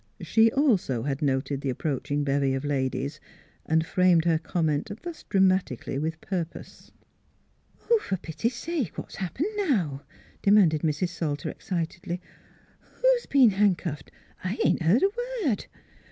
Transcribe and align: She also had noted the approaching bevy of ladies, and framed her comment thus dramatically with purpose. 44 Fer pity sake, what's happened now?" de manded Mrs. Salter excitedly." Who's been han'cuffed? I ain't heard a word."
She 0.21 0.51
also 0.53 1.03
had 1.03 1.21
noted 1.21 1.61
the 1.61 1.69
approaching 1.69 2.23
bevy 2.23 2.55
of 2.55 2.65
ladies, 2.65 3.19
and 3.67 3.85
framed 3.85 4.25
her 4.25 4.39
comment 4.39 4.89
thus 5.03 5.21
dramatically 5.29 5.99
with 5.99 6.19
purpose. 6.21 6.91
44 7.77 7.99
Fer 8.07 8.17
pity 8.17 8.49
sake, 8.49 8.97
what's 8.97 9.17
happened 9.17 9.55
now?" 9.57 10.01
de 10.41 10.49
manded 10.49 10.81
Mrs. 10.81 11.09
Salter 11.09 11.49
excitedly." 11.51 12.19
Who's 12.95 13.27
been 13.27 13.51
han'cuffed? 13.51 14.09
I 14.43 14.57
ain't 14.65 14.81
heard 14.81 15.03
a 15.03 15.45
word." 15.47 15.67